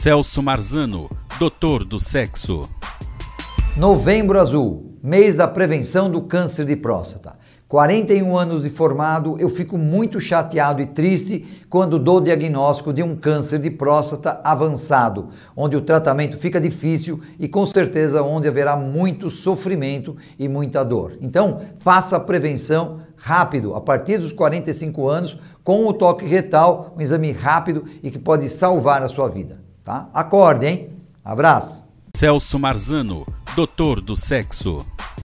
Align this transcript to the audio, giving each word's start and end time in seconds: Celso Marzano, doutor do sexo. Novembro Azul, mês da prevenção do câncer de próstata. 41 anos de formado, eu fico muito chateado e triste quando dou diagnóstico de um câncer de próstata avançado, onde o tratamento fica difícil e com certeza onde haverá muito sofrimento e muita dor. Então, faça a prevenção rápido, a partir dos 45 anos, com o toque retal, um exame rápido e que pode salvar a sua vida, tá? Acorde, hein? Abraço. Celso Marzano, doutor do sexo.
Celso 0.00 0.42
Marzano, 0.42 1.10
doutor 1.38 1.84
do 1.84 2.00
sexo. 2.00 2.66
Novembro 3.76 4.40
Azul, 4.40 4.98
mês 5.02 5.34
da 5.34 5.46
prevenção 5.46 6.10
do 6.10 6.22
câncer 6.22 6.64
de 6.64 6.74
próstata. 6.74 7.36
41 7.68 8.34
anos 8.34 8.62
de 8.62 8.70
formado, 8.70 9.36
eu 9.38 9.50
fico 9.50 9.76
muito 9.76 10.18
chateado 10.18 10.80
e 10.80 10.86
triste 10.86 11.66
quando 11.68 11.98
dou 11.98 12.18
diagnóstico 12.18 12.94
de 12.94 13.02
um 13.02 13.14
câncer 13.14 13.58
de 13.58 13.70
próstata 13.70 14.40
avançado, 14.42 15.28
onde 15.54 15.76
o 15.76 15.82
tratamento 15.82 16.38
fica 16.38 16.58
difícil 16.58 17.20
e 17.38 17.46
com 17.46 17.66
certeza 17.66 18.22
onde 18.22 18.48
haverá 18.48 18.74
muito 18.76 19.28
sofrimento 19.28 20.16
e 20.38 20.48
muita 20.48 20.82
dor. 20.82 21.18
Então, 21.20 21.60
faça 21.78 22.16
a 22.16 22.20
prevenção 22.20 23.02
rápido, 23.16 23.74
a 23.74 23.82
partir 23.82 24.16
dos 24.16 24.32
45 24.32 25.06
anos, 25.06 25.38
com 25.62 25.86
o 25.86 25.92
toque 25.92 26.24
retal, 26.24 26.94
um 26.96 27.02
exame 27.02 27.32
rápido 27.32 27.84
e 28.02 28.10
que 28.10 28.18
pode 28.18 28.48
salvar 28.48 29.02
a 29.02 29.08
sua 29.08 29.28
vida, 29.28 29.60
tá? 29.90 30.08
Acorde, 30.14 30.66
hein? 30.66 30.90
Abraço. 31.24 31.84
Celso 32.14 32.58
Marzano, 32.58 33.26
doutor 33.56 34.00
do 34.00 34.14
sexo. 34.14 34.86